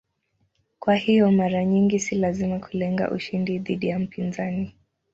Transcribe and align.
Kwa 0.79 0.95
hiyo 0.95 1.31
mara 1.31 1.65
nyingi 1.65 1.99
si 1.99 2.15
lazima 2.15 2.59
kulenga 2.59 3.11
ushindi 3.11 3.59
dhidi 3.59 3.87
ya 3.87 3.99
mpinzani. 3.99 4.73